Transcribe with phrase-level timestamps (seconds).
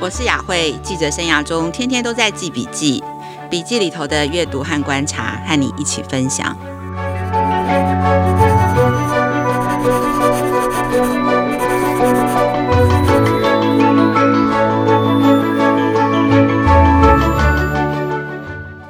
[0.00, 3.02] 我是雅慧，记者生涯中天天都在记笔记，
[3.50, 6.56] 笔记里头的阅读和观察，和你一起分享。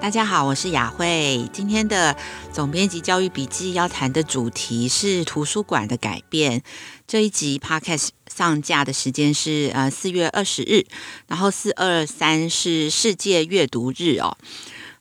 [0.08, 1.46] 大家好，我是雅慧。
[1.52, 2.16] 今天的
[2.50, 6.62] 总编辑教育笔记要谈的主题是图书馆的改变。
[7.06, 10.86] 这一集 Podcast 上架的时间是呃四月二十日，
[11.26, 14.38] 然后四二三是世界阅读日哦。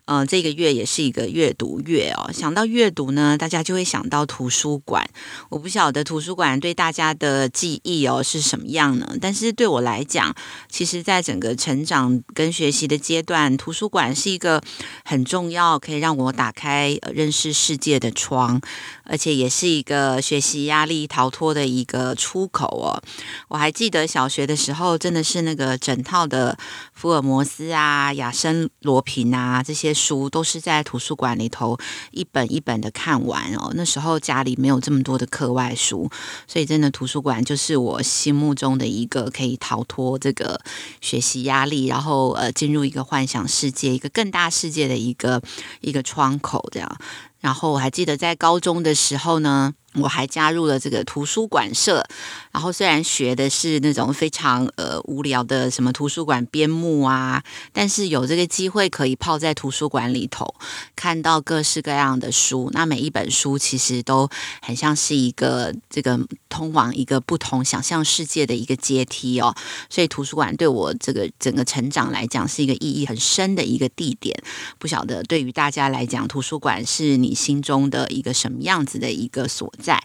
[0.08, 2.32] 嗯、呃，这个月也是一个阅读月哦。
[2.32, 5.06] 想到阅读呢，大家就会想到图书馆。
[5.50, 9.16] 我不晓得图书馆对大家的记忆哦是什么样呢？
[9.20, 10.34] 但是对我来讲，
[10.70, 14.62] 其实在整个成长跟学习的阶段，图书馆是一个
[15.04, 18.62] 很重要，可以让我打开认识世界的窗，
[19.04, 23.04] 而且也是一个学习压力逃脱的一个出口哦。
[23.50, 26.58] 我还记得小学的时候，真的是那个整套的
[26.94, 29.96] 福尔摩斯啊、亚森罗平啊这些。
[29.98, 31.76] 书都是在图书馆里头
[32.12, 33.71] 一本一本的看完哦。
[33.73, 36.09] 那时候家里没有这么多的课外书，
[36.48, 40.62] 所以真的图书馆就是我心目中的一个可以逃脱这个
[41.01, 45.41] 学习压力，然后呃进入一个幻想世界、一个更大世界的一个
[45.81, 46.98] 一个窗口这样。
[47.40, 49.73] 然后我还记得在高中的时候呢。
[49.93, 52.05] 我还加入了这个图书馆社，
[52.52, 57.43] 然后虽然学的是那种非常呃无聊的什么图书馆编目啊，
[57.74, 60.54] 但是有这个机会可以泡在图书馆里头，
[60.96, 62.70] 看到各式各样的书。
[62.74, 64.30] 那每一本书其实都
[64.62, 69.56] 很像是一个这个通往一个不同想象世界的一个阶梯哦。
[69.90, 74.38] 所以图书馆对我这个整个成长来讲是一个意义很深的一个地点。
[74.78, 80.03] 不晓得对于大家来讲，图书馆是你心中的一个什么样子的一个所在？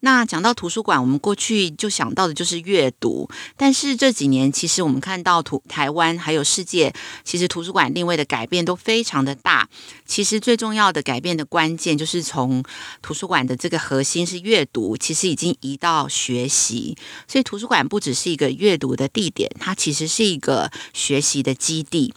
[0.00, 9.68] 那讲到图书馆，我们过去就想到的就是阅读，但是这几年其实我们看到图台湾还有世界，其实图书馆定位的改变都非常的大。
[10.06, 12.62] 其实最重要的改变的关键就是从
[13.02, 16.96] 图书馆的这个核心是阅读，其实已经移到学习，
[17.26, 22.14] 所以图书馆不只是一个阅读的地点，它其实是一个学习的基地。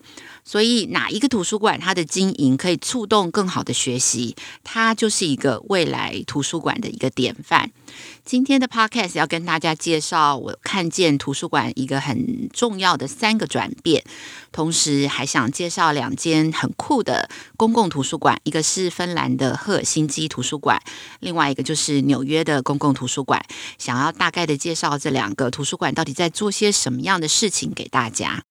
[0.51, 4.35] 所以，哪一个图书馆它的经营可以触动更好的学习，
[4.65, 7.71] 它就是一个未来图书馆的一个典范。
[8.25, 14.03] 今天的 Podcast 要跟大家介绍，我看见图书馆一个很重要的三个转变，
[14.51, 20.77] 同时还想介绍两间很酷的公共图书馆，一个是芬兰的赫尔辛基图书馆，
[21.21, 23.41] 另外一个就是纽约的公共图书馆。
[23.77, 28.43] 想要大概的介绍这两个图书馆到底在做些什么样的事情给大家。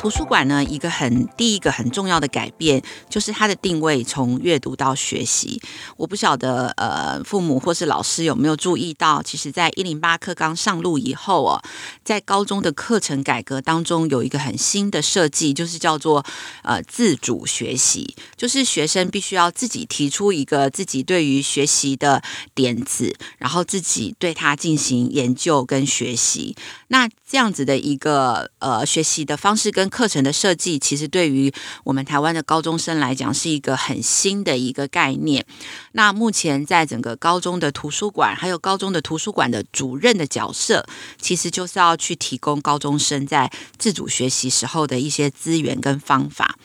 [0.00, 5.60] 图书馆呢，一个很第一个很重要的改变，就是它的定位从阅读到学习。
[5.98, 11.62] 我不晓得呃，父母或是老师有没有注意到，其实，在一零八课纲上路以后哦，
[12.02, 16.24] 在高中的课程改革当中，有一个很新的设计，就是叫做
[16.62, 22.22] 呃自主学习，就是学生必须要自己提出一个自己对于学习的
[22.54, 26.56] 点子，然后自己对它进行研究跟学习。
[26.88, 31.52] 那这样子的一个呃学习的方式跟课程的设计，其实对于
[31.84, 35.44] 我们台湾的高中生来讲，是一个很新的一个概念。
[35.92, 40.86] 那目前在整个高中的图书馆，还有高中的图书馆的主任的角色，
[41.20, 46.56] 其实就是要去提供高中生在自主学习时候的一些资源跟方法。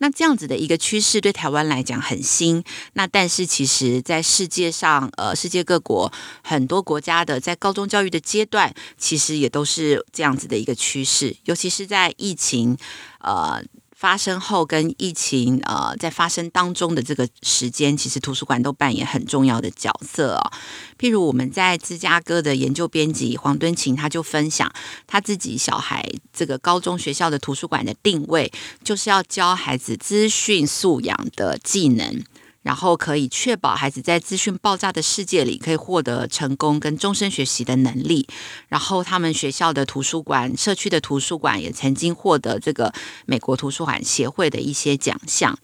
[0.00, 2.62] 那这样子的一个趋势对台湾来讲很新。
[2.92, 6.12] 那但是其实在世界上，呃，世界各国
[6.42, 10.04] 很多国家的在高中教育的阶段，其实也都是。
[10.12, 12.76] 这样子的一个趋势，尤其是在疫情
[13.20, 13.62] 呃
[14.00, 20.52] 发生后，跟疫情呃在发生当中的这个时间，其实图书馆都扮演很重要的角色哦。
[20.98, 24.72] 譬如我们在芝加哥的研究编辑黄敦晴，他就分享
[25.06, 28.50] 他自己小孩这个高中学校的图书馆的定位，
[28.82, 32.24] 就是要教孩子资讯素养的技能。
[32.62, 38.26] 然后可以确保孩子在资讯爆炸的世界里可以获得成功跟终身学习的能力。
[38.68, 42.92] 然后他们学校的图书馆、社区的图书馆也曾经获得这个
[43.26, 45.58] 美国图书馆协会的一些奖项。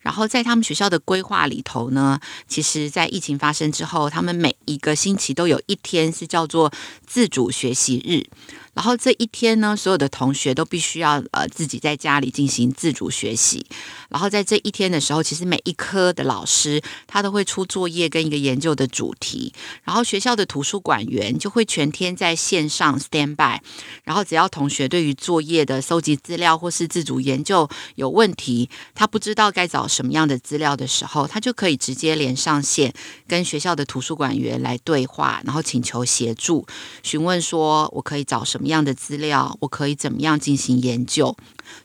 [0.00, 6.72] 然后在他们学校的规划里头呢，其实，在疫情发生之后，他们每一个星期都有一天是叫做
[7.06, 8.28] 自主学习日。
[8.74, 13.66] 然后这一天呢，所有的同学都必须要呃自己在家里进行自主学习。
[14.08, 19.52] 然后在这一天的时候，其实每一科的老师他都会出作业跟一个研究的主题。
[19.84, 23.60] 然后学校的图书馆员就会全天在线上 stand by。
[24.04, 32.92] 然后只要同学对于作业的搜集资料或是自主研究有问题，他不知道该找什么样的资料的时候，他就可以直接连上线
[33.26, 36.66] 跟学校的图书馆员来对话，然后请求协助，
[37.02, 41.36] 询问说我可以找什么么样的资料，我可以怎么样进行研究。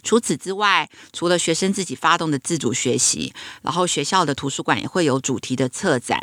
[0.03, 6.19] 除此之外，除了学生自己发动的自主学习，然后学校的图书馆也会有主题的策展。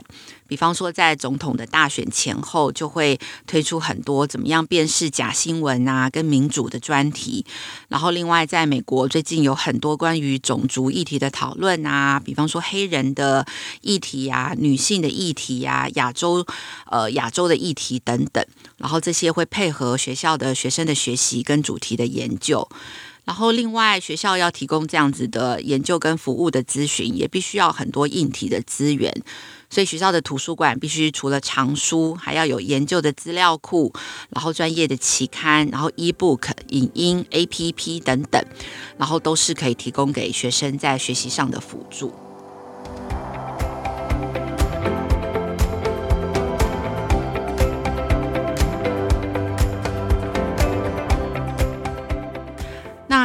[0.46, 7.46] 比方说，在总统的大选前后，就会推出很多怎么样辨识假新闻啊，跟民主的专题。
[7.88, 13.46] 然后，另外在美国最近有很多关于种族议题的讨论啊，比方说黑人的
[13.80, 16.44] 议题啊，女性的议题啊，亚洲
[16.90, 18.44] 呃亚洲的议题等等。
[18.76, 22.68] 然后这些会配合学校的学生的学习跟主题的研究。
[23.24, 29.10] 然后，另外学校要提供这样子的研究跟服务的咨询，也必须要很多硬体的资源。
[29.70, 33.90] 所以学校的图书馆必须除了藏书，还要有研究的资料库，
[34.28, 38.44] 然后专业的期刊，然后 e-book、影音、APP 等等，
[38.98, 42.12] 然后都是可以提供给学生在学习上的辅助。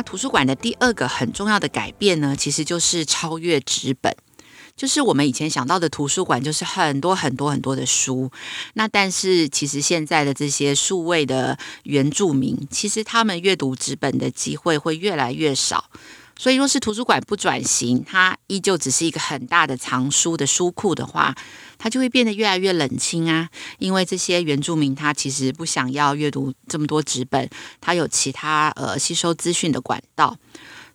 [0.10, 4.12] 图书馆的第二个很重要的改变呢，其实就是超越纸本。
[4.76, 8.32] 就是我们以前想到的图书馆，就是很多很多很多的书。
[8.74, 15.92] 那但是其实现在的这些数位的原住民，其实他们阅读纸本的机会会越来越少。
[16.42, 21.36] 所以，若是图书馆不转型，它依旧只是一个很大的藏书的书库的话，
[21.78, 23.50] 它就会变得越来越冷清啊。
[23.78, 27.50] 因为这些原住民他其实不想要阅读这么多纸本，
[27.82, 30.38] 他有其他呃吸收资讯的管道。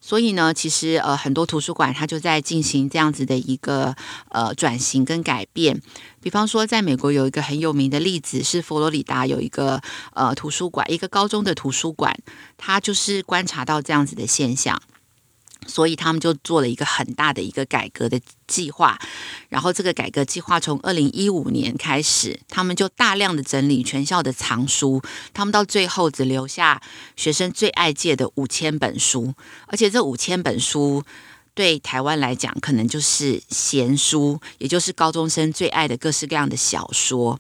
[0.01, 3.95] 所以呢，其实呃很多图书馆它就在进行这样子的一个
[4.31, 5.79] 呃转型跟改变。
[6.23, 9.83] 比方说，在美国有一个很有名的例子，是佛罗里达有一个
[10.15, 12.17] 呃图书馆，一个高中的图书馆，
[12.57, 14.81] 它就是观察到这样子的现象。
[15.67, 18.99] 所以他们就做了一个很大的一个改革的计划，
[19.49, 25.03] 然后这个改革计划从二零一五年开始，他们就大量的整理全校的藏书，
[25.33, 26.81] 他们到最后只留下
[27.17, 29.35] 学生最爱借的五千本书，
[29.67, 31.03] 而且这五千本书。
[31.55, 37.39] 对台湾来讲，可能就是闲书，也就是高中生最爱的各式各样的小说。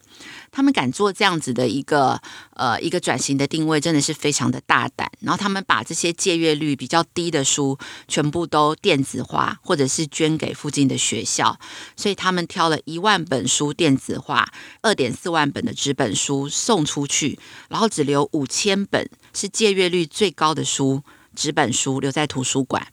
[0.52, 2.22] 他们敢做这样子的一个
[2.54, 5.10] 呃一个转型的定位，真的是非常的大胆。
[5.18, 7.76] 然后他们把这些借阅率比较低的书，
[8.06, 11.58] 全部都电子化，或者是捐给附近的学校。
[11.96, 14.48] 所以他们挑了一万本书电子化，
[14.80, 17.36] 二点四万本的纸本书送出去，
[17.68, 21.02] 然后只留五千本是借阅率最高的书，
[21.34, 22.86] 纸本书留在图书馆。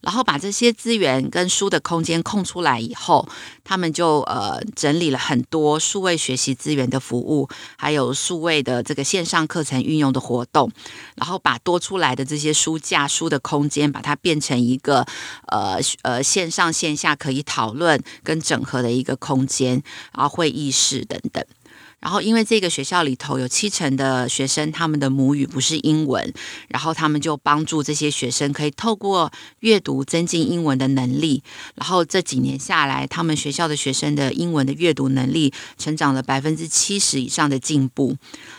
[0.00, 3.28] 然后把这些资源跟书的空间空出来以后，
[3.64, 10.70] 他们就呃整理了很多数位学习资源的服务，还有数位的这个线上课程运用的活动，
[11.16, 15.04] 然后把多出来的这些书架、书的空间，把它变成一个
[15.46, 19.82] 呃呃线上线下可以讨论跟整合的一个空间，
[20.14, 21.44] 然后会议室等等。
[22.00, 26.32] 然后，因为这个学校里头有七成的学生，他们的母语不是英文，
[26.68, 31.42] 然后他们就帮助这些学生可以透过阅读增进英文的能力。
[31.74, 38.16] 然后这几年下来，他们学校的学生的英文的阅读能力成长了百分之七十以上的进步。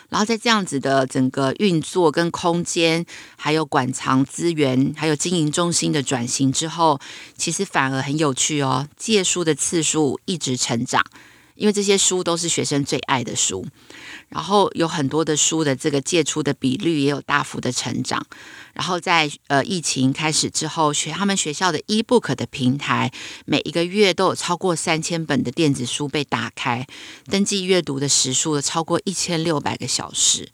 [0.10, 3.06] 然后在这样子的整个运作跟空间，
[3.38, 7.00] 还有馆藏资源，还有经营中心的转型之后，
[7.38, 11.06] 其实反而很有趣哦，借书的次数一直成长。
[11.60, 13.68] 因为这些书都是学生最爱的书，
[14.30, 18.26] 然后有很多的书的这个借出的比率也有大幅的成长。
[18.74, 23.12] 然后在呃疫情开始之后，学他们学校的 e-book 的平台，
[23.46, 26.88] 每一个月都有超过三千本的电子书被打开，
[27.30, 30.48] 登记阅读的时数超过一千六百个小时。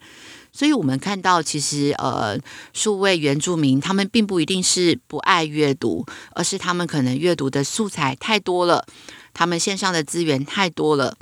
[0.55, 2.39] 所以我们看到，其实呃，
[2.71, 8.85] 数位原住民他们并不一定是不爱阅读，而是他们可能阅读的素材太多了。
[9.33, 11.17] 他们线上的资源太多了，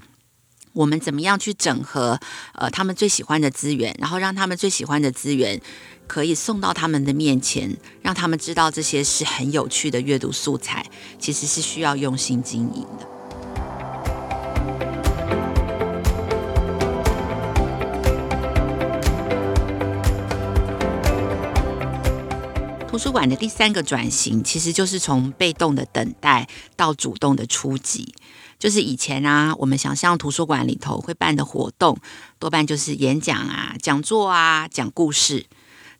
[0.73, 2.19] 我们怎么样去整合
[2.53, 5.59] 呃他们最喜欢的资源，然后让他们最喜欢的资源
[6.05, 10.85] 可以送到他们的面前，让他们知道这些是很有趣的阅读素材，
[11.17, 13.12] 其实是需要用心经营的。
[22.93, 28.13] 图书馆的第三个转型，其实就是从被动的等待到主动的出击。
[28.59, 31.97] 就是以前啊，我们想象图书馆里头会办的活动，
[32.37, 35.47] 多半就是演讲啊、讲座啊、讲故事。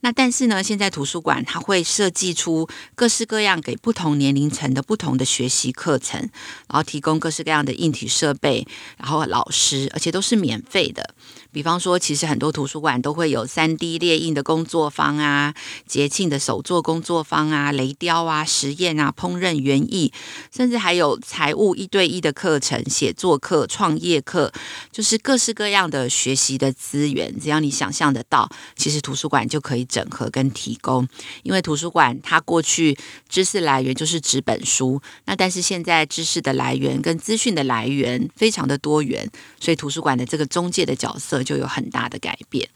[0.01, 6.19] 那但是呢，现在图书馆它会设计出各式各样给不同年龄层的不同的学习课程，
[6.67, 11.15] 然后提供各式各样的硬体设备，然后老师，而且都是免费的。
[11.53, 15.53] 比方说，其实很多图书馆都会有 3D 列印的工作坊啊，
[15.85, 20.11] 节庆的手作工作坊啊，雷雕啊，实验啊，烹饪园艺，
[20.51, 24.51] 甚至还有财务一对一的课程、写作课、创业课，
[24.91, 31.07] 就是各式各样的学习的资源，只要你想象得到，其实图书馆就可以整合跟提供。
[31.43, 32.97] 因为图书馆它过去
[33.29, 39.29] 知识来源就是纸本书，那但是现在知识的来源跟资讯的来源非常的多元，
[39.59, 41.42] 所以图书馆的这个中介的角色。
[41.43, 42.67] 就有很大的改变，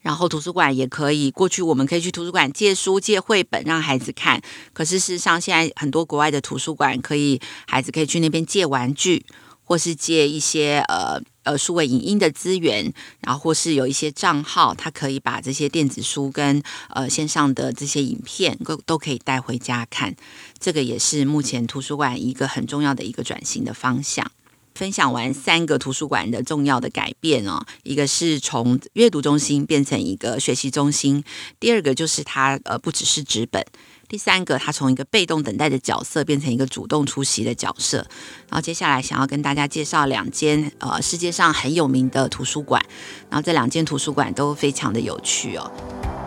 [0.00, 4.40] 然后图书馆也可以，过去我们可以去图书馆借书、借绘本让孩子看，
[4.72, 9.24] 可是事实上现在很多国外的图书馆可以，孩子可以去那边借玩具，
[9.64, 20.14] 或是借一些呃呃数位影音的资源，然后或是有一些账号，他可以把这些电子书跟呃线上的这些影片都都可以带回家看，
[20.58, 24.30] 这个也是目前图书馆一个很重要的一个转型的方向。
[24.74, 31.22] 分享完三个图书馆的重要的改变哦，一个是从阅读中心变成一个学习中心，
[31.60, 33.64] 第二个就是它呃不只是纸本，
[34.08, 37.98] 第三个它从一个被动等待的角色变成一个主动出席的角色。
[38.48, 42.82] 然后接下来想要跟大家介绍两间呃世界上很有名的图书馆，
[43.28, 46.21] 然后这两间图书馆都非常的有趣哦。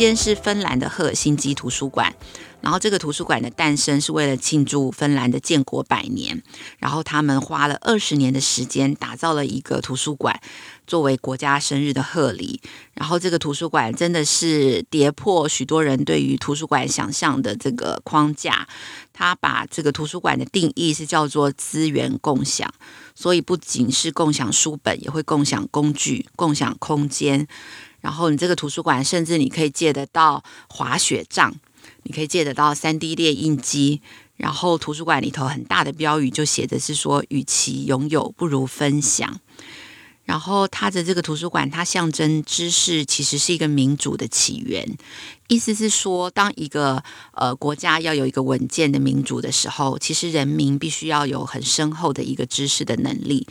[0.00, 2.14] 间是芬兰的赫尔辛基图书馆，
[2.62, 6.42] 然后这个图书馆的诞生是为了庆祝芬兰的建国百年，
[6.78, 10.40] 然后他们花了二十年的时间打造了一个图书馆，
[10.86, 12.62] 作为国家生日的贺礼。
[12.94, 18.66] 然后这个图书馆真的是跌破许多人对于图书馆想象的这个框架，
[19.12, 22.72] 他把这个图书馆的定义是叫做资源共享，
[23.14, 27.46] 所以不仅是共享书本，也会共享工具、共享空间。
[28.00, 31.54] 然后你这个图书馆，甚至你可以借得到滑雪杖，
[32.04, 34.00] 你可以借得到 3D 列印机。
[34.36, 39.38] 然后图书馆里头很大的标语就写的是说：“与其拥有，不如分享。”
[40.24, 44.96] 然后它的这个图书馆，它象征知识其实是一个民主的起源，
[45.48, 47.02] 意思是说，当一个
[47.32, 53.46] 呃国家要有一个稳健的民主的时候，其实人民必须要有很深厚的一个知识的能力，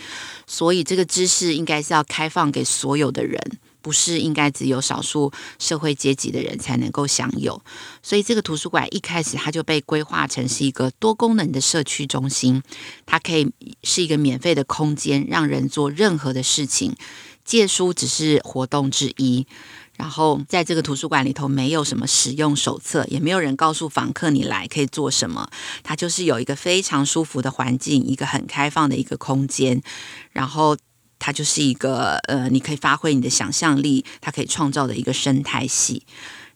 [0.47, 3.39] 所以这个知识应该是要开放给所有的人。
[3.81, 7.62] 不是应该只有少数社会阶级的人才能够享有，
[8.03, 12.62] 所以这个图书馆一开始它就被规划成是一个多功能的社区中心，
[13.05, 13.51] 它可以
[13.83, 16.95] 是一个免费的空间，让人做任何的事情。
[17.45, 19.48] 借书只是活动之一，
[19.98, 25.50] 然后在这个图书馆里头没有什么使用手册，也没有人告诉访客你来可以做什么，
[25.81, 29.81] 它就是有一个非常舒服的环境，一个很开放的一个空间，
[30.31, 30.77] 然后。
[31.19, 36.01] 它就是一个呃，你可以发挥你的想象力，它可以创造的一个生态系。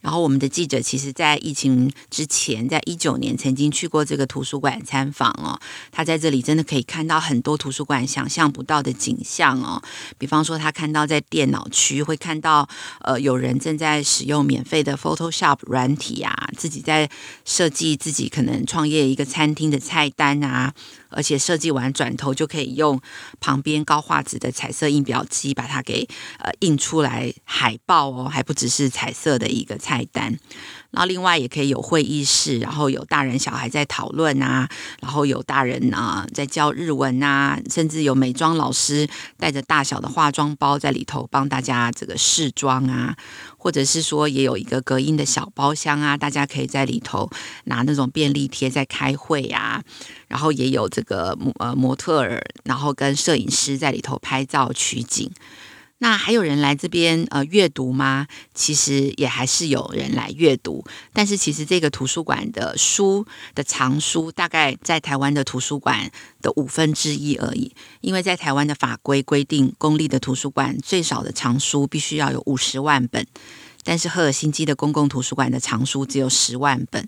[0.04, 5.58] 然后我们的记者其实，在疫情之前，在一九年曾经去过这个图书馆参访哦。
[5.92, 9.82] 他在这里真的可以看到很多图书馆想象不到的景象哦。
[10.18, 12.68] 比方说，他看到在电脑区会看到
[13.00, 17.10] 呃，有人正在使用免费的 Photoshop 软体啊，自己在
[17.46, 20.74] 设计自己可能创业一个餐厅的菜单啊。
[21.16, 23.00] 而且设计完转头就可以用
[23.40, 26.08] 旁边高画质的彩色印表机把它给
[26.40, 30.38] 呃印出来海报哦，还不只是彩色的一个菜单。
[30.90, 34.70] 然后另外也可以有会议室，然后有大人小孩在讨论啊，
[35.02, 39.08] 然后有大人啊在教日文啊，甚至有美妆老师
[39.38, 43.18] 带着大小的化妆包在里头帮大家这个试妆啊，
[43.58, 47.28] 或者是说也有一个隔音的小包厢啊，大家可以在里头
[47.64, 49.82] 拿那种便利贴在开会啊，
[50.28, 55.32] 然后也有这个呃模特儿，然后跟摄影师在里头拍照取景。
[56.04, 58.28] 那还有人来这边呃阅读吗？
[58.54, 60.84] 其实也还是有人来阅读，
[61.14, 73.26] 但是其实这个图书馆的书的藏书大概在台湾的图书馆的五分之一而已，因为在台湾的法规规定，公立的图书馆最少的藏书必须要有五十万本，
[73.86, 77.08] 但是赫尔辛基的公共图书馆的藏书只有十万本。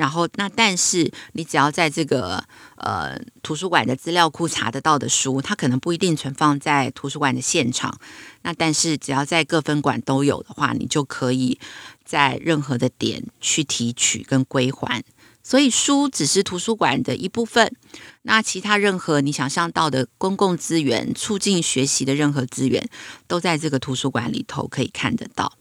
[0.00, 2.42] 然后，那但是你只要在这个
[2.76, 8.00] 呃图书馆的资料库查得到的书，它可能不一定存放在图书馆的现场。
[8.40, 11.60] 那但是只要在各分馆都有的话，你就可以
[12.02, 15.04] 在任何的点去提取跟归还。
[15.42, 17.76] 所以书只是图书馆的一部分。
[18.22, 22.88] 那其他任何你想象到的公共资源、促进学习的任何资源，
[23.26, 25.52] 都在这个图书馆里头可以看得到。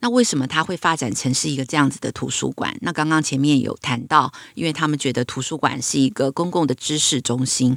[0.00, 2.76] 那为什么它会发展成是一个这样子的图书馆？
[2.80, 7.76] 那刚刚前面有谈到，因为他们觉得图书馆是一个公共的知识中心，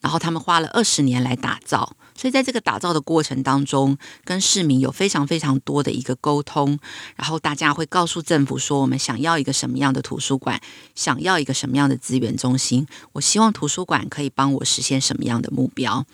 [0.00, 6.78] 然后他们花了二十年来打造，所以在这个打造的过程当中，跟市民有非常非常多的一个沟通，
[7.14, 10.58] 然后大家会告诉政府说，我们想要一个什么样的图书馆，
[10.94, 16.06] 想要一个什么样的资源中心，我希望图书馆可以帮我实现什么样的目标。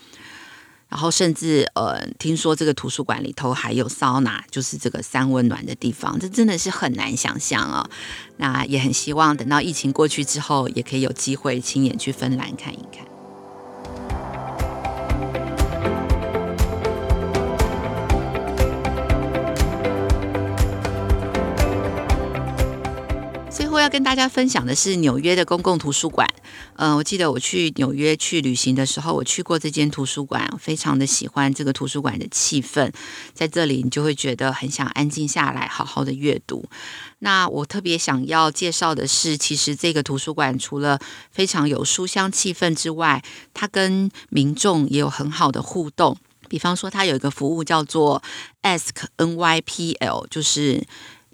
[0.89, 7.91] 然后甚至呃，听说这个图书馆里头还有桑拿，就是这个三温暖的地方，这真的是很难想象啊、哦。
[8.37, 13.07] 那也很希望等到疫情过去之后，也可以有机会亲眼去芬兰看一看。
[23.87, 26.27] 要跟大家分享的是纽约的公共图书馆。
[26.75, 32.93] 嗯、我记得我去纽约去旅行的时候，我去过这间图书馆，非常的喜欢这个图书馆的气氛。
[33.33, 36.69] 在这里，你就会觉得很想安静下来，好好的阅读。
[37.21, 40.99] 那我特别想要介绍的是，其实这个图书馆除了
[41.31, 43.23] 非常有书香气氛之外，
[43.55, 46.17] 它跟民众也有很好的互动。
[46.49, 48.21] 比方说，它有一个服务叫做
[48.63, 50.85] Ask NYPL，就是。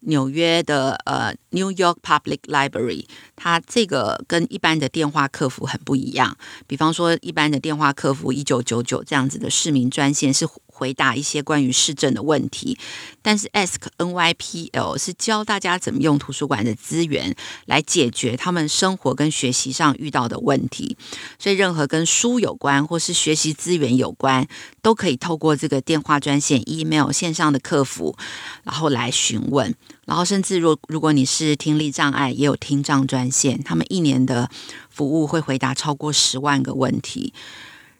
[0.02, 6.36] 纽约的呃 New York Public Library，它这个跟一般的电话客服很不一样。
[6.66, 10.46] 比方说，一般的电话客服一九九九这样子的市民专线是。
[10.82, 12.76] 回答一些关于市政的问题，
[13.22, 17.36] 但是 Ask NYPL 是教大家怎么用图书馆的资源
[17.66, 20.96] 来解决他们生活跟学习上遇到的问题。
[21.38, 24.48] 所以，任何跟书有关或是学习资源有关，
[24.82, 28.16] 都可以透过这个电话专线、email 线上的客服，
[28.64, 29.72] 然后来询问。
[30.04, 34.50] 然后，甚至若如果你是听力障碍，也有听障专线，他们一年的
[34.90, 37.32] 服务会回答超过十万个问题。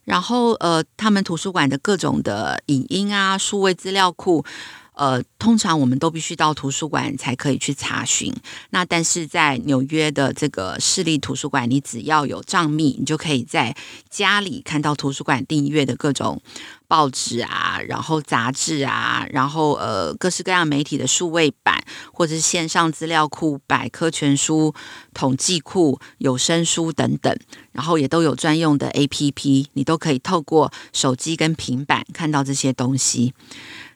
[0.05, 4.45] 然后，呃，他们图书馆的各种的影音啊、数位资料库。
[4.95, 8.31] 呃，通常我们都必须到图书馆才可以去查询。
[8.71, 13.75] 那但是在纽约的这个市立图书馆，你只要有账密，你就可以在
[14.11, 16.43] 家里看到图书馆订阅的各种
[16.93, 21.83] 报纸啊，然后杂志啊，然后呃各式各样媒体的数位版，
[22.13, 24.75] 或者是线上资料库、百科全书、
[25.15, 27.35] 统计库、有声书等等，
[27.73, 33.33] 然后也都有专用的 APP，你都可以透过手机跟平板看到这些东西。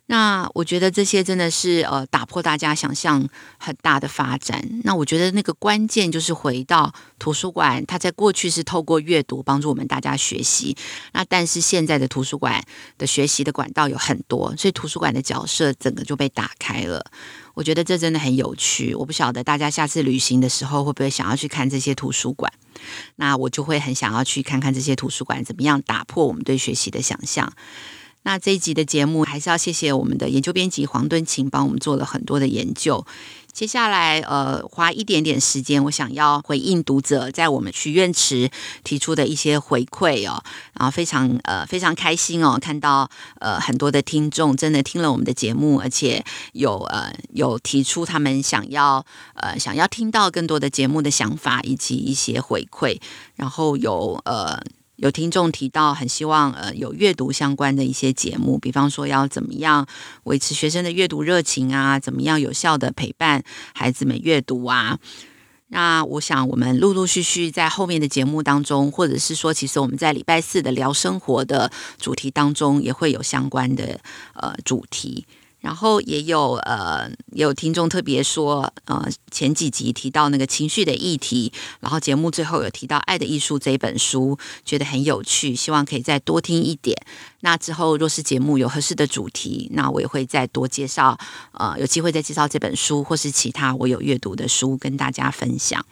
[0.06, 4.80] 那我觉得这些真的是呃打破大家想象很大的发展。
[4.84, 10.76] 那我觉得那个关键就是回到图书馆，它在过去是透过阅读帮助我们大家学习。
[11.12, 12.62] 那但是现在的图书馆
[12.98, 17.04] 的学习的管道有很多，所以图书馆的角色整个就被打开了。
[17.54, 18.94] 我觉得这真的很有趣。
[18.94, 22.52] 我不晓得大家下次旅行的时候会不会想要去看这些图书馆？
[23.16, 27.52] 那我就会很想要去看看这些图书馆怎么样打破我们对学习的想象。
[28.26, 33.06] 那这一集的节目还是要谢谢我们的研究编辑黄敦晴帮我们做了很多的研究。
[33.52, 38.50] 接下来，呃，花一点点时间，我想要回应读者在我们许愿池
[38.82, 40.42] 提出的一些回馈哦，
[40.74, 43.08] 然后非常呃非常开心哦，看到
[43.38, 53.00] 呃很多的听众真的听了我们的节目，而且有呃有提出他们想要呃想要听到更多的节目的想法以及一些回馈，
[53.36, 54.60] 然后有呃。
[54.96, 59.87] 有听众提到，很希望呃有阅读相关的一些节目，比方说要怎么样
[60.24, 63.42] 维持学生的阅读热情啊，怎么样有效的陪伴
[63.74, 64.98] 孩子们阅读啊。
[65.68, 74.00] 那我想我们陆陆续续在后面的节目当中，或者是说，其实我们在礼拜四的聊生活的主题当中，也会有相关的
[74.35, 75.26] 呃主题。
[75.66, 86.96] 然后也有呃，有听众特别说，呃，前几集提到那个情绪的议题，然后节目最后有提到《爱的艺术》这一本书，觉得很有趣，希望可以再多听一点。
[87.40, 91.18] 那之后若是节目有合适的主题，那我也会再多介绍，
[91.50, 95.85] 呃，有机会再介绍这本书或是其他我有阅读的书跟大家分享。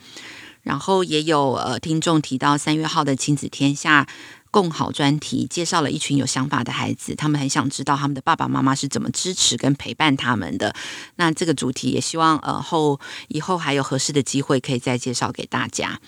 [0.63, 4.07] 然后也有呃听众提到三月号的亲子天下。
[4.55, 10.73] 共好专题介绍了一群有想法的孩子，他们很想知道他们的爸爸妈妈是怎么支持跟陪伴他们的。
[11.17, 15.99] 那这个主题也希望呃后以后还有合适的机会可以再介绍给大家。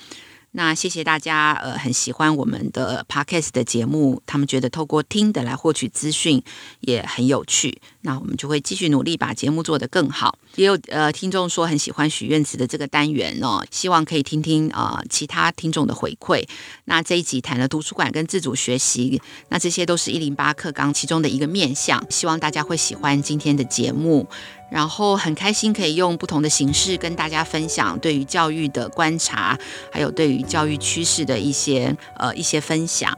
[0.57, 6.43] 那谢谢大家，呃，很喜欢我们的 Podcast 的节目，他们觉得透过听的来获取资讯
[6.81, 7.79] 也很有趣。
[8.01, 10.39] 那我们就会继续努力把节目做得更好。
[10.55, 16.43] 也有呃听众说很喜欢许愿池的这个单元哦，希望可以听听啊、其他听众的回馈。
[16.87, 24.27] 那这一集谈了图书馆跟自主学习，那这些都是一零八课纲其中的一个面向，希望大家会喜欢今天的节目。
[24.69, 29.59] 然后很开心可以用不同的形式跟大家分享对于教育的观察，
[29.93, 33.17] 还有对于教育趋势的一些呃一些分享。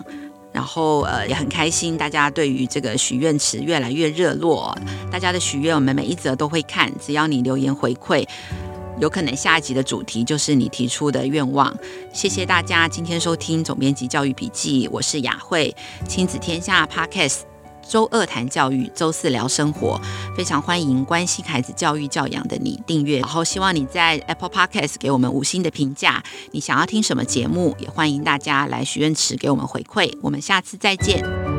[0.51, 4.77] 然后呃也很开心，大家对于这个许愿池越来越热络，
[5.11, 8.27] 大家的许愿我们每一则都会看，只要你留言回馈，
[8.99, 11.77] 有可能下一集的主题就是你提出的愿望。
[12.13, 15.75] 谢谢大家今天收听总编辑教育笔记，我是雅慧，
[16.09, 17.58] 亲子天下 Podcast。
[17.89, 20.01] 周二谈教育，周四聊生活，
[20.37, 26.23] 非常欢迎关心孩子教育教养的你订阅，然后希望你在 Apple Podcast 给我们五星的评价。
[26.53, 30.13] 你想要听什么节目，也欢迎大家来许愿池给我们回馈。
[30.23, 31.58] 我们下次再见。